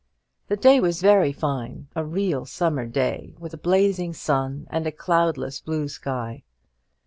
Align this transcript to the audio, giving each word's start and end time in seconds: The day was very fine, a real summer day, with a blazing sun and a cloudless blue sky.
The 0.47 0.55
day 0.55 0.79
was 0.79 0.99
very 0.99 1.31
fine, 1.31 1.87
a 1.95 2.03
real 2.03 2.47
summer 2.47 2.87
day, 2.87 3.35
with 3.37 3.53
a 3.53 3.57
blazing 3.57 4.13
sun 4.13 4.65
and 4.71 4.87
a 4.87 4.91
cloudless 4.91 5.59
blue 5.61 5.87
sky. 5.89 6.41